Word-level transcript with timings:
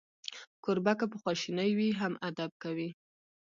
کوربه 0.63 0.93
که 0.99 1.05
په 1.11 1.17
خواشینۍ 1.21 1.71
وي، 1.77 1.89
هم 1.99 2.13
ادب 2.29 2.51
کوي. 2.63 2.89